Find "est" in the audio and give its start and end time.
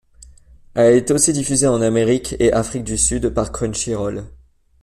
0.95-1.11